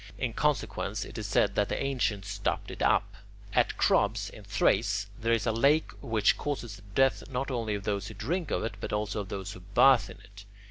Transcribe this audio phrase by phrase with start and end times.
[0.17, 3.13] In consequence, it is said that the ancients stopped it up.
[3.53, 7.83] At Chrobs in Thrace there is a lake which causes the death not only of
[7.83, 10.43] those who drink of it, but also of those who bathe in it.